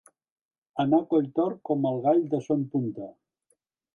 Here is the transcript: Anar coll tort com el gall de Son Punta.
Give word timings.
Anar 0.83 0.99
coll 1.11 1.27
tort 1.41 1.59
com 1.69 1.85
el 1.91 2.01
gall 2.07 2.23
de 2.33 2.39
Son 2.47 2.63
Punta. 2.75 3.13